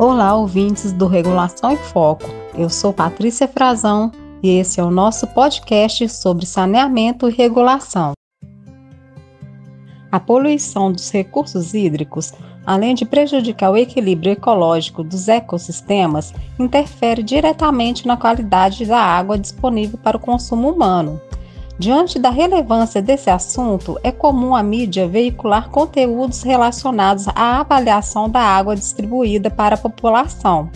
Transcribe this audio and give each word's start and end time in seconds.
Olá, 0.00 0.34
ouvintes 0.34 0.94
do 0.94 1.06
Regulação 1.06 1.72
em 1.72 1.76
Foco. 1.76 2.24
Eu 2.56 2.70
sou 2.70 2.90
Patrícia 2.90 3.46
Frazão 3.46 4.10
e 4.42 4.48
esse 4.48 4.80
é 4.80 4.82
o 4.82 4.90
nosso 4.90 5.26
podcast 5.26 6.08
sobre 6.08 6.46
saneamento 6.46 7.28
e 7.28 7.32
regulação. 7.34 8.12
A 10.10 10.18
poluição 10.18 10.90
dos 10.90 11.10
recursos 11.10 11.74
hídricos, 11.74 12.32
além 12.64 12.94
de 12.94 13.04
prejudicar 13.04 13.70
o 13.70 13.76
equilíbrio 13.76 14.32
ecológico 14.32 15.04
dos 15.04 15.28
ecossistemas, 15.28 16.32
interfere 16.58 17.22
diretamente 17.22 18.06
na 18.06 18.16
qualidade 18.16 18.86
da 18.86 18.98
água 18.98 19.36
disponível 19.36 19.98
para 20.02 20.16
o 20.16 20.20
consumo 20.20 20.70
humano. 20.70 21.20
Diante 21.80 22.18
da 22.18 22.28
relevância 22.28 23.00
desse 23.00 23.30
assunto, 23.30 23.98
é 24.02 24.12
comum 24.12 24.54
a 24.54 24.62
mídia 24.62 25.08
veicular 25.08 25.70
conteúdos 25.70 26.42
relacionados 26.42 27.26
à 27.28 27.60
avaliação 27.60 28.28
da 28.28 28.42
água 28.42 28.76
distribuída 28.76 29.48
para 29.48 29.76
a 29.76 29.78
população, 29.78 30.68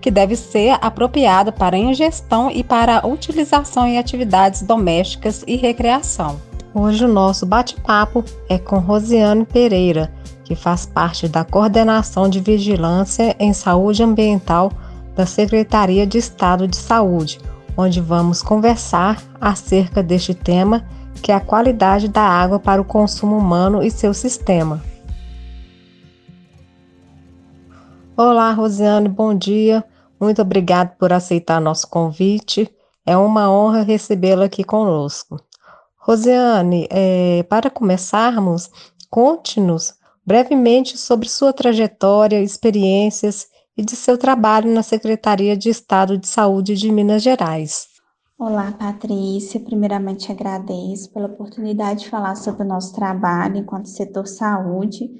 que 0.00 0.10
deve 0.10 0.34
ser 0.36 0.78
apropriada 0.80 1.52
para 1.52 1.76
ingestão 1.76 2.50
e 2.50 2.64
para 2.64 3.06
utilização 3.06 3.86
em 3.86 3.98
atividades 3.98 4.62
domésticas 4.62 5.44
e 5.46 5.56
recreação. 5.56 6.40
Hoje 6.72 7.04
o 7.04 7.12
nosso 7.12 7.44
bate-papo 7.44 8.24
é 8.48 8.58
com 8.58 8.78
Rosiane 8.78 9.44
Pereira, 9.44 10.10
que 10.42 10.54
faz 10.54 10.86
parte 10.86 11.28
da 11.28 11.44
Coordenação 11.44 12.30
de 12.30 12.40
Vigilância 12.40 13.36
em 13.38 13.52
Saúde 13.52 14.02
Ambiental 14.02 14.72
da 15.14 15.26
Secretaria 15.26 16.06
de 16.06 16.16
Estado 16.16 16.66
de 16.66 16.76
Saúde 16.76 17.38
onde 17.76 18.00
vamos 18.00 18.42
conversar 18.42 19.22
acerca 19.40 20.02
deste 20.02 20.34
tema, 20.34 20.84
que 21.22 21.32
é 21.32 21.34
a 21.34 21.40
qualidade 21.40 22.08
da 22.08 22.22
água 22.22 22.58
para 22.58 22.80
o 22.80 22.84
consumo 22.84 23.36
humano 23.36 23.82
e 23.82 23.90
seu 23.90 24.12
sistema. 24.12 24.82
Olá, 28.16 28.52
Rosiane, 28.52 29.08
bom 29.08 29.34
dia. 29.34 29.84
Muito 30.20 30.42
obrigado 30.42 30.96
por 30.98 31.12
aceitar 31.12 31.60
nosso 31.60 31.88
convite. 31.88 32.70
É 33.06 33.16
uma 33.16 33.50
honra 33.50 33.82
recebê-la 33.82 34.44
aqui 34.44 34.62
conosco. 34.62 35.40
Rosiane, 35.96 36.86
é, 36.90 37.42
para 37.44 37.70
começarmos, 37.70 38.70
conte-nos 39.08 39.94
brevemente 40.24 40.98
sobre 40.98 41.28
sua 41.28 41.52
trajetória, 41.52 42.42
experiências 42.42 43.48
e 43.76 43.82
de 43.82 43.96
seu 43.96 44.18
trabalho 44.18 44.70
na 44.70 44.82
Secretaria 44.82 45.56
de 45.56 45.70
Estado 45.70 46.18
de 46.18 46.28
Saúde 46.28 46.74
de 46.74 46.92
Minas 46.92 47.22
Gerais. 47.22 47.99
Olá, 48.42 48.72
Patrícia. 48.72 49.60
Primeiramente, 49.60 50.32
agradeço 50.32 51.12
pela 51.12 51.26
oportunidade 51.26 52.04
de 52.04 52.08
falar 52.08 52.34
sobre 52.36 52.62
o 52.62 52.66
nosso 52.66 52.94
trabalho 52.94 53.58
enquanto 53.58 53.90
setor 53.90 54.26
saúde 54.26 55.10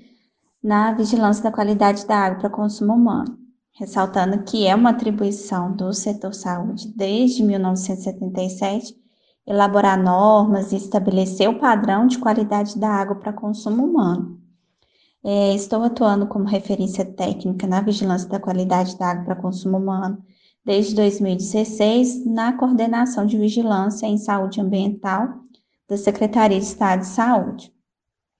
na 0.64 0.94
vigilância 0.94 1.44
da 1.44 1.52
qualidade 1.52 2.06
da 2.06 2.16
água 2.16 2.38
para 2.38 2.48
consumo 2.48 2.94
humano, 2.94 3.36
ressaltando 3.78 4.42
que 4.44 4.66
é 4.66 4.74
uma 4.74 4.88
atribuição 4.88 5.76
do 5.76 5.92
setor 5.92 6.32
saúde 6.32 6.90
desde 6.96 7.42
1977 7.42 8.94
elaborar 9.46 10.02
normas 10.02 10.72
e 10.72 10.76
estabelecer 10.76 11.46
o 11.50 11.58
padrão 11.58 12.06
de 12.06 12.16
qualidade 12.18 12.78
da 12.78 12.88
água 12.88 13.16
para 13.16 13.34
consumo 13.34 13.84
humano. 13.84 14.40
É, 15.22 15.54
estou 15.54 15.82
atuando 15.82 16.26
como 16.26 16.46
referência 16.46 17.04
técnica 17.04 17.66
na 17.66 17.82
vigilância 17.82 18.30
da 18.30 18.40
qualidade 18.40 18.96
da 18.96 19.08
água 19.08 19.24
para 19.26 19.36
consumo 19.36 19.76
humano 19.76 20.24
desde 20.64 20.94
2016 20.94 22.26
na 22.26 22.52
coordenação 22.52 23.26
de 23.26 23.38
vigilância 23.38 24.06
em 24.06 24.18
saúde 24.18 24.60
ambiental 24.60 25.28
da 25.88 25.96
Secretaria 25.96 26.58
de 26.58 26.64
Estado 26.64 27.00
de 27.00 27.06
Saúde. 27.06 27.72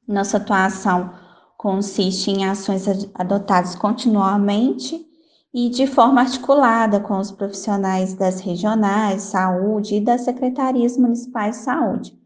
Nossa 0.07 0.37
atuação 0.37 1.13
consiste 1.57 2.31
em 2.31 2.45
ações 2.47 2.87
adotadas 3.15 3.75
continuamente 3.75 5.07
e 5.53 5.69
de 5.69 5.87
forma 5.87 6.21
articulada 6.21 7.01
com 7.01 7.19
os 7.19 7.31
profissionais 7.31 8.15
das 8.15 8.41
regionais 8.41 9.17
de 9.17 9.23
saúde 9.23 9.97
e 9.97 10.01
das 10.01 10.23
secretarias 10.23 10.97
municipais 10.97 11.59
de 11.59 11.63
saúde, 11.65 12.19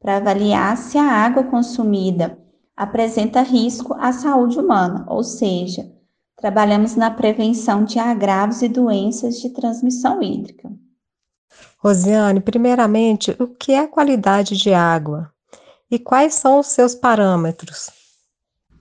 para 0.00 0.18
avaliar 0.18 0.76
se 0.76 0.96
a 0.96 1.04
água 1.04 1.42
consumida 1.44 2.38
apresenta 2.76 3.42
risco 3.42 3.94
à 3.98 4.12
saúde 4.12 4.58
humana, 4.58 5.04
ou 5.08 5.24
seja, 5.24 5.92
trabalhamos 6.38 6.94
na 6.94 7.10
prevenção 7.10 7.84
de 7.84 7.98
agravos 7.98 8.62
e 8.62 8.68
doenças 8.68 9.40
de 9.40 9.50
transmissão 9.50 10.22
hídrica. 10.22 10.70
Rosiane, 11.78 12.40
primeiramente, 12.40 13.36
o 13.40 13.48
que 13.48 13.72
é 13.72 13.86
qualidade 13.86 14.56
de 14.56 14.72
água 14.72 15.30
e 15.90 15.98
quais 15.98 16.34
são 16.34 16.60
os 16.60 16.68
seus 16.68 16.94
parâmetros? 16.94 17.90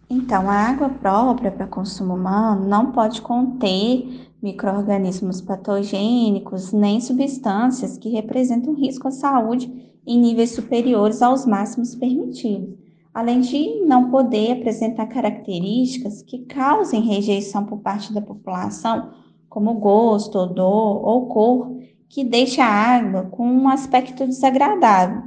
Então, 0.09 0.50
a 0.50 0.53
água 0.53 0.90
própria 0.90 1.51
para 1.51 1.68
consumo 1.68 2.13
humano 2.13 2.68
não 2.68 2.91
pode 2.91 3.22
conter 3.22 4.29
microorganismos 4.41 5.41
patogênicos 5.41 6.72
nem 6.72 7.01
substâncias 7.01 7.97
que 7.97 8.09
representam 8.09 8.74
risco 8.74 9.07
à 9.07 9.12
saúde 9.12 9.91
em 10.06 10.19
níveis 10.19 10.51
superiores 10.51 11.22
aos 11.22 11.45
máximos 11.45 11.95
permitidos 11.95 12.87
além 13.18 13.40
de 13.40 13.84
não 13.84 14.12
poder 14.12 14.52
apresentar 14.52 15.08
características 15.08 16.22
que 16.22 16.46
causem 16.46 17.02
rejeição 17.02 17.66
por 17.66 17.80
parte 17.80 18.14
da 18.14 18.22
população, 18.22 19.10
como 19.50 19.74
gosto, 19.74 20.38
odor 20.38 21.04
ou 21.04 21.26
cor, 21.26 21.80
que 22.08 22.24
deixa 22.24 22.64
a 22.64 22.70
água 22.70 23.24
com 23.24 23.44
um 23.44 23.70
aspecto 23.70 24.28
desagradável. 24.28 25.24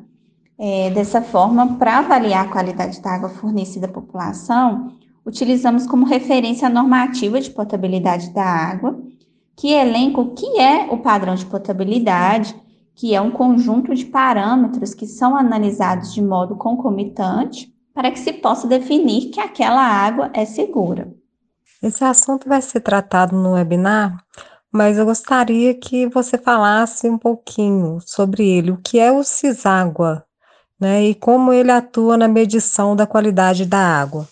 É, 0.57 0.91
dessa 0.91 1.21
forma, 1.21 1.79
para 1.79 1.99
avaliar 1.99 2.47
a 2.47 2.49
qualidade 2.49 3.01
da 3.03 3.11
água 3.11 3.29
fornecida 3.29 3.87
à 3.87 3.91
população, 3.91 4.93
utilizamos 5.27 5.85
como 5.85 6.07
referência 6.07 6.69
a 6.69 6.71
normativa 6.71 7.41
de 7.41 7.51
potabilidade 7.51 8.31
da 8.31 8.45
água, 8.45 9.03
que 9.57 9.73
elenca 9.73 10.21
o 10.21 10.33
que 10.33 10.61
é 10.61 10.87
o 10.93 10.99
padrão 10.99 11.35
de 11.35 11.45
potabilidade, 11.45 12.55
que 12.95 13.17
é 13.17 13.21
um 13.21 13.33
conjunto 13.33 13.93
de 13.97 14.05
parâmetros 14.05 14.95
que 14.95 15.09
são 15.09 15.35
analisados 15.37 16.15
de 16.15 16.23
modo 16.23 16.55
concomitante 16.55 17.80
para 18.01 18.11
que 18.11 18.19
se 18.19 18.33
possa 18.33 18.67
definir 18.67 19.29
que 19.31 19.39
aquela 19.39 19.83
água 19.83 20.31
é 20.33 20.47
segura. 20.47 21.13
Esse 21.83 22.03
assunto 22.03 22.49
vai 22.49 22.63
ser 22.63 22.81
tratado 22.81 23.37
no 23.37 23.53
webinar, 23.53 24.25
mas 24.73 24.97
eu 24.97 25.05
gostaria 25.05 25.75
que 25.75 26.07
você 26.07 26.39
falasse 26.39 27.11
um 27.11 27.19
pouquinho 27.19 27.99
sobre 28.01 28.49
ele, 28.49 28.71
o 28.71 28.79
que 28.79 28.99
é 28.99 29.13
o 29.13 29.23
CISÁGUA, 29.23 30.25
né, 30.81 31.05
e 31.05 31.15
como 31.15 31.53
ele 31.53 31.71
atua 31.71 32.17
na 32.17 32.27
medição 32.27 32.97
da 32.97 33.07
qualidade 33.07 33.67
da 33.67 34.01
água. 34.01 34.27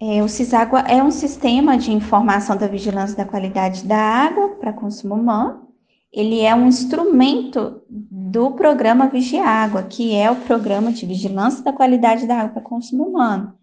É, 0.00 0.22
o 0.22 0.28
CISÁGUA 0.28 0.80
é 0.88 1.02
um 1.02 1.10
sistema 1.10 1.76
de 1.76 1.92
informação 1.92 2.56
da 2.56 2.66
vigilância 2.66 3.14
da 3.14 3.26
qualidade 3.26 3.84
da 3.84 3.98
água 3.98 4.56
para 4.58 4.72
consumo 4.72 5.14
humano 5.14 5.68
ele 6.12 6.40
é 6.40 6.54
um 6.54 6.66
instrumento 6.66 7.82
do 8.30 8.50
programa 8.50 9.08
Vigia 9.08 9.44
Água, 9.44 9.82
que 9.82 10.14
é 10.14 10.30
o 10.30 10.36
programa 10.36 10.92
de 10.92 11.06
vigilância 11.06 11.64
da 11.64 11.72
qualidade 11.72 12.26
da 12.26 12.40
água 12.40 12.50
para 12.50 12.62
consumo 12.62 13.04
humano, 13.04 13.54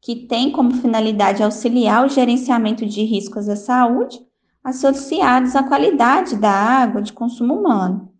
que 0.00 0.16
tem 0.16 0.50
como 0.50 0.74
finalidade 0.74 1.42
auxiliar 1.42 2.04
o 2.04 2.08
gerenciamento 2.08 2.84
de 2.84 3.04
riscos 3.04 3.48
à 3.48 3.54
saúde 3.54 4.20
associados 4.64 5.54
à 5.54 5.62
qualidade 5.62 6.36
da 6.36 6.50
água 6.50 7.00
de 7.00 7.12
consumo 7.12 7.54
humano. 7.54 8.10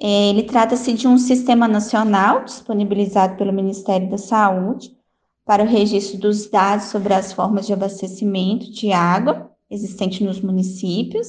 É, 0.00 0.30
ele 0.30 0.44
trata-se 0.44 0.92
de 0.92 1.08
um 1.08 1.18
sistema 1.18 1.66
nacional 1.66 2.44
disponibilizado 2.44 3.36
pelo 3.36 3.52
Ministério 3.52 4.08
da 4.08 4.18
Saúde 4.18 4.96
para 5.44 5.64
o 5.64 5.66
registro 5.66 6.18
dos 6.18 6.48
dados 6.48 6.86
sobre 6.86 7.12
as 7.12 7.32
formas 7.32 7.66
de 7.66 7.72
abastecimento 7.72 8.70
de 8.72 8.92
água 8.92 9.50
existentes 9.68 10.20
nos 10.20 10.40
municípios 10.40 11.26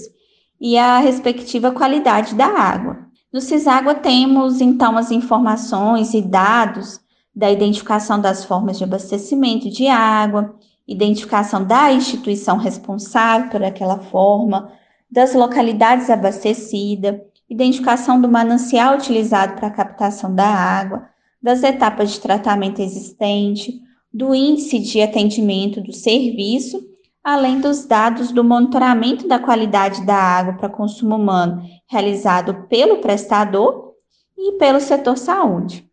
e 0.62 0.78
a 0.78 1.00
respectiva 1.00 1.72
qualidade 1.72 2.36
da 2.36 2.48
água. 2.48 3.05
No 3.36 3.42
CISÁGUA 3.42 3.96
temos 3.96 4.62
então 4.62 4.98
as 4.98 5.12
informações 5.12 6.14
e 6.14 6.22
dados 6.22 7.02
da 7.36 7.52
identificação 7.52 8.18
das 8.18 8.46
formas 8.46 8.78
de 8.78 8.86
abastecimento 8.86 9.70
de 9.70 9.90
água, 9.90 10.56
identificação 10.88 11.62
da 11.62 11.92
instituição 11.92 12.56
responsável 12.56 13.50
por 13.50 13.62
aquela 13.62 14.00
forma, 14.00 14.72
das 15.12 15.34
localidades 15.34 16.10
abastecidas, 16.10 17.20
identificação 17.50 18.22
do 18.22 18.30
manancial 18.30 18.96
utilizado 18.96 19.56
para 19.56 19.68
a 19.68 19.72
captação 19.72 20.34
da 20.34 20.48
água, 20.48 21.06
das 21.44 21.62
etapas 21.62 22.12
de 22.12 22.22
tratamento 22.22 22.82
existente, 22.82 23.82
do 24.14 24.34
índice 24.34 24.80
de 24.80 25.02
atendimento 25.02 25.82
do 25.82 25.92
serviço 25.92 26.95
além 27.26 27.60
dos 27.60 27.86
dados 27.86 28.32
do 28.32 28.44
monitoramento 28.44 29.28
da 29.28 29.40
qualidade 29.40 30.06
da 30.06 30.16
água 30.16 30.54
para 30.54 30.70
consumo 30.70 31.16
humano, 31.16 31.64
realizado 31.90 32.68
pelo 32.70 33.02
prestador 33.02 33.96
e 34.38 34.60
pelo 34.60 34.80
setor 34.80 35.18
saúde. 35.18 35.90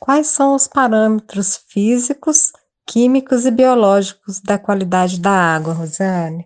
Quais 0.00 0.26
são 0.26 0.52
os 0.52 0.66
parâmetros 0.66 1.64
físicos, 1.68 2.52
químicos 2.84 3.46
e 3.46 3.52
biológicos 3.52 4.40
da 4.40 4.58
qualidade 4.58 5.20
da 5.20 5.30
água, 5.30 5.72
Rosane? 5.72 6.44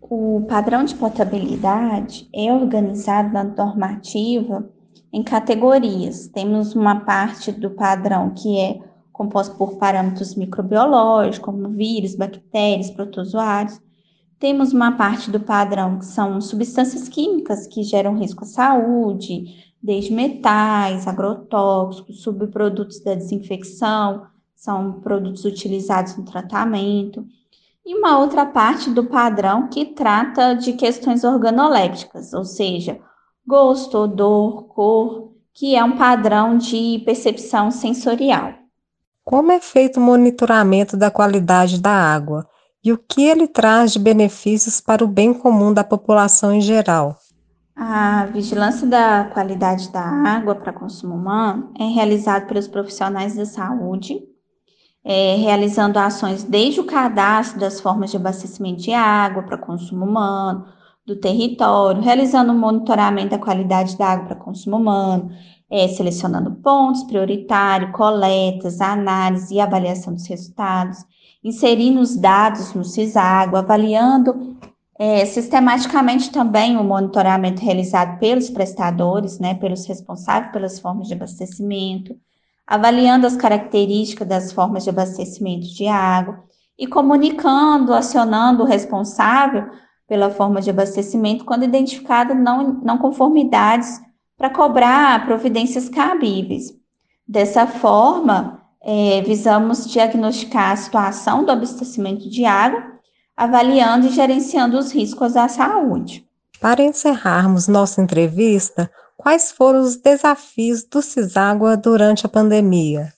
O 0.00 0.46
padrão 0.48 0.82
de 0.82 0.94
potabilidade 0.94 2.30
é 2.34 2.50
organizado 2.50 3.30
na 3.30 3.44
normativa 3.44 4.66
em 5.12 5.22
categorias. 5.22 6.28
Temos 6.28 6.74
uma 6.74 7.00
parte 7.00 7.52
do 7.52 7.70
padrão 7.70 8.30
que 8.30 8.58
é 8.58 8.89
composto 9.20 9.54
por 9.56 9.76
parâmetros 9.76 10.34
microbiológicos, 10.34 11.38
como 11.40 11.68
vírus, 11.68 12.14
bactérias, 12.14 12.90
protozoários. 12.90 13.78
Temos 14.38 14.72
uma 14.72 14.92
parte 14.92 15.30
do 15.30 15.38
padrão 15.38 15.98
que 15.98 16.06
são 16.06 16.40
substâncias 16.40 17.06
químicas 17.06 17.66
que 17.66 17.82
geram 17.82 18.16
risco 18.16 18.44
à 18.44 18.46
saúde, 18.46 19.74
desde 19.82 20.10
metais, 20.10 21.06
agrotóxicos, 21.06 22.22
subprodutos 22.22 23.00
da 23.00 23.14
desinfecção, 23.14 24.22
são 24.56 25.00
produtos 25.02 25.44
utilizados 25.44 26.16
no 26.16 26.24
tratamento. 26.24 27.22
E 27.84 27.94
uma 27.94 28.18
outra 28.18 28.46
parte 28.46 28.88
do 28.88 29.04
padrão 29.04 29.68
que 29.68 29.84
trata 29.84 30.54
de 30.54 30.72
questões 30.72 31.24
organolépticas, 31.24 32.32
ou 32.32 32.46
seja, 32.46 32.98
gosto, 33.46 33.98
odor, 33.98 34.64
cor, 34.68 35.32
que 35.52 35.76
é 35.76 35.84
um 35.84 35.98
padrão 35.98 36.56
de 36.56 37.02
percepção 37.04 37.70
sensorial. 37.70 38.59
Como 39.24 39.52
é 39.52 39.60
feito 39.60 40.00
o 40.00 40.02
monitoramento 40.02 40.96
da 40.96 41.10
qualidade 41.10 41.80
da 41.80 41.92
água 41.92 42.46
e 42.82 42.92
o 42.92 42.98
que 42.98 43.22
ele 43.22 43.46
traz 43.46 43.92
de 43.92 43.98
benefícios 43.98 44.80
para 44.80 45.04
o 45.04 45.08
bem 45.08 45.34
comum 45.34 45.72
da 45.72 45.84
população 45.84 46.52
em 46.52 46.60
geral? 46.60 47.16
A 47.76 48.26
vigilância 48.26 48.86
da 48.86 49.24
qualidade 49.32 49.90
da 49.90 50.02
água 50.02 50.54
para 50.54 50.72
consumo 50.72 51.14
humano 51.14 51.72
é 51.78 51.84
realizada 51.84 52.46
pelos 52.46 52.68
profissionais 52.68 53.36
da 53.36 53.44
saúde, 53.44 54.20
é, 55.04 55.36
realizando 55.36 55.98
ações 55.98 56.42
desde 56.42 56.80
o 56.80 56.84
cadastro 56.84 57.60
das 57.60 57.80
formas 57.80 58.10
de 58.10 58.16
abastecimento 58.16 58.82
de 58.82 58.92
água 58.92 59.42
para 59.42 59.56
consumo 59.56 60.04
humano, 60.04 60.66
do 61.06 61.16
território, 61.16 62.02
realizando 62.02 62.52
o 62.52 62.58
monitoramento 62.58 63.30
da 63.30 63.38
qualidade 63.38 63.96
da 63.96 64.08
água 64.08 64.26
para 64.26 64.36
consumo 64.36 64.76
humano, 64.76 65.30
é, 65.70 65.86
selecionando 65.86 66.50
pontos 66.56 67.04
prioritários, 67.04 67.92
coletas, 67.92 68.80
análise 68.80 69.54
e 69.54 69.60
avaliação 69.60 70.12
dos 70.12 70.26
resultados, 70.26 70.98
inserindo 71.44 72.00
os 72.00 72.16
dados 72.16 72.74
no 72.74 72.84
CISÁGUA, 72.84 73.60
avaliando 73.60 74.56
é, 74.98 75.24
sistematicamente 75.24 76.30
também 76.30 76.76
o 76.76 76.84
monitoramento 76.84 77.62
realizado 77.62 78.18
pelos 78.18 78.50
prestadores, 78.50 79.38
né, 79.38 79.54
pelos 79.54 79.86
responsáveis 79.86 80.52
pelas 80.52 80.78
formas 80.80 81.06
de 81.06 81.14
abastecimento, 81.14 82.14
avaliando 82.66 83.26
as 83.26 83.36
características 83.36 84.28
das 84.28 84.52
formas 84.52 84.84
de 84.84 84.90
abastecimento 84.90 85.66
de 85.68 85.86
água 85.86 86.42
e 86.78 86.86
comunicando, 86.86 87.94
acionando 87.94 88.62
o 88.62 88.66
responsável 88.66 89.70
pela 90.06 90.30
forma 90.30 90.60
de 90.60 90.70
abastecimento 90.70 91.44
quando 91.44 91.64
identificado 91.64 92.34
não, 92.34 92.74
não 92.82 92.98
conformidades 92.98 94.00
para 94.40 94.50
cobrar 94.50 95.24
providências 95.26 95.88
cabíveis. 95.88 96.74
Dessa 97.28 97.66
forma, 97.66 98.62
é, 98.82 99.20
visamos 99.20 99.86
diagnosticar 99.86 100.72
a 100.72 100.76
situação 100.76 101.44
do 101.44 101.52
abastecimento 101.52 102.28
de 102.28 102.44
água, 102.44 102.82
avaliando 103.36 104.06
e 104.06 104.10
gerenciando 104.10 104.78
os 104.78 104.90
riscos 104.90 105.36
à 105.36 105.46
saúde. 105.46 106.26
Para 106.60 106.82
encerrarmos 106.82 107.68
nossa 107.68 108.02
entrevista, 108.02 108.90
Quais 109.20 109.52
foram 109.52 109.82
os 109.82 109.96
desafios 109.96 110.82
do 110.82 111.02
Ciságua 111.02 111.76
durante 111.76 112.24
a 112.24 112.28
pandemia? 112.28 113.12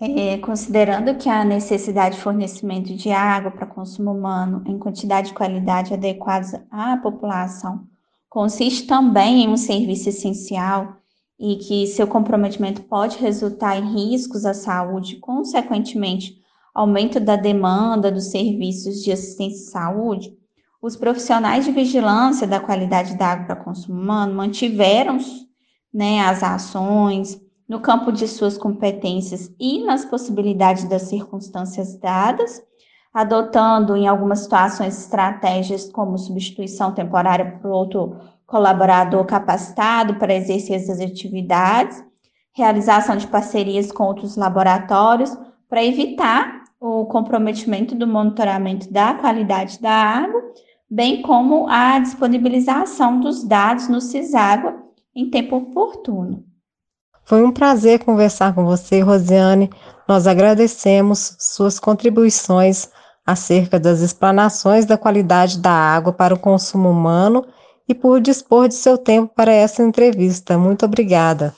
É, 0.00 0.38
considerando 0.38 1.14
que 1.16 1.28
a 1.28 1.44
necessidade 1.44 2.16
de 2.16 2.22
fornecimento 2.22 2.96
de 2.96 3.12
água 3.12 3.50
para 3.50 3.66
consumo 3.66 4.12
humano 4.12 4.62
em 4.66 4.78
quantidade 4.78 5.30
e 5.30 5.34
qualidade 5.34 5.92
adequadas 5.92 6.58
à 6.70 6.96
população 6.96 7.86
consiste 8.30 8.86
também 8.86 9.42
em 9.42 9.48
um 9.48 9.56
serviço 9.56 10.08
essencial 10.08 10.96
e 11.38 11.56
que 11.56 11.86
seu 11.88 12.06
comprometimento 12.06 12.82
pode 12.82 13.18
resultar 13.18 13.76
em 13.76 13.92
riscos 13.92 14.46
à 14.46 14.54
saúde, 14.54 15.16
consequentemente, 15.16 16.40
aumento 16.72 17.18
da 17.18 17.34
demanda 17.34 18.10
dos 18.10 18.30
serviços 18.30 19.02
de 19.02 19.10
assistência 19.10 19.68
à 19.68 19.82
saúde, 19.82 20.32
os 20.80 20.96
profissionais 20.96 21.64
de 21.64 21.72
vigilância 21.72 22.46
da 22.46 22.60
qualidade 22.60 23.16
da 23.16 23.26
água 23.26 23.46
para 23.46 23.56
consumo 23.56 24.00
humano 24.00 24.34
mantiveram 24.34 25.18
né, 25.92 26.20
as 26.20 26.42
ações 26.42 27.38
no 27.68 27.80
campo 27.80 28.12
de 28.12 28.26
suas 28.28 28.56
competências 28.56 29.52
e 29.58 29.84
nas 29.84 30.04
possibilidades 30.04 30.84
das 30.84 31.02
circunstâncias 31.02 31.98
dadas, 31.98 32.62
adotando 33.12 33.96
em 33.96 34.06
algumas 34.06 34.40
situações 34.40 34.98
estratégias 34.98 35.90
como 35.90 36.18
substituição 36.18 36.92
temporária 36.92 37.58
por 37.60 37.70
outro 37.70 38.16
colaborador 38.46 39.24
capacitado 39.24 40.14
para 40.14 40.34
exercer 40.34 40.76
essas 40.76 41.00
atividades, 41.00 42.02
realização 42.52 43.16
de 43.16 43.26
parcerias 43.26 43.90
com 43.92 44.04
outros 44.04 44.36
laboratórios 44.36 45.36
para 45.68 45.84
evitar 45.84 46.64
o 46.80 47.06
comprometimento 47.06 47.94
do 47.94 48.06
monitoramento 48.06 48.92
da 48.92 49.14
qualidade 49.14 49.80
da 49.80 49.92
água 49.92 50.50
bem 50.90 51.22
como 51.22 51.68
a 51.68 52.00
disponibilização 52.00 53.20
dos 53.20 53.44
dados 53.44 53.88
no 53.88 54.00
CISÁGUA 54.00 54.74
em 55.14 55.30
tempo 55.30 55.56
oportuno. 55.56 56.44
Foi 57.24 57.44
um 57.44 57.52
prazer 57.52 58.04
conversar 58.04 58.52
com 58.54 58.64
você, 58.64 59.00
Rosiane. 59.00 59.70
Nós 60.08 60.26
agradecemos 60.26 61.36
suas 61.38 61.78
contribuições 61.78 62.88
acerca 63.30 63.78
das 63.78 64.00
explanações 64.00 64.84
da 64.84 64.98
qualidade 64.98 65.58
da 65.58 65.72
água 65.72 66.12
para 66.12 66.34
o 66.34 66.38
consumo 66.38 66.90
humano 66.90 67.44
e 67.88 67.94
por 67.94 68.20
dispor 68.20 68.68
de 68.68 68.74
seu 68.74 68.96
tempo 68.96 69.32
para 69.34 69.52
essa 69.52 69.82
entrevista. 69.82 70.56
Muito 70.56 70.84
obrigada. 70.84 71.54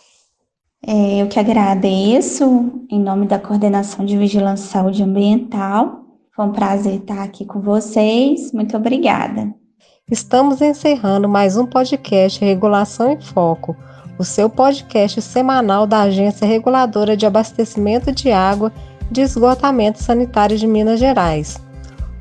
É, 0.85 1.23
eu 1.23 1.29
que 1.29 1.39
agradeço, 1.39 2.73
em 2.91 3.01
nome 3.01 3.27
da 3.27 3.39
Coordenação 3.39 4.05
de 4.05 4.17
Vigilância 4.17 4.65
e 4.65 4.69
Saúde 4.69 5.03
Ambiental, 5.03 6.01
foi 6.35 6.47
um 6.47 6.53
prazer 6.53 6.95
estar 6.95 7.23
aqui 7.23 7.45
com 7.45 7.61
vocês. 7.61 8.53
Muito 8.53 8.77
obrigada. 8.77 9.55
Estamos 10.11 10.61
encerrando 10.61 11.29
mais 11.29 11.57
um 11.57 11.67
podcast 11.67 12.45
Regulação 12.45 13.13
em 13.13 13.21
Foco, 13.21 13.77
o 14.19 14.25
seu 14.25 14.51
podcast 14.51 15.23
semanal 15.23 15.87
da 15.87 16.03
Agência 16.03 16.47
Reguladora 16.47 17.17
de 17.17 17.27
Abastecimento 17.27 18.11
de 18.11 18.33
Água 18.33 18.73
de 19.11 19.21
Esgotamento 19.21 20.03
Sanitário 20.03 20.57
de 20.57 20.67
Minas 20.67 21.01
Gerais. 21.01 21.61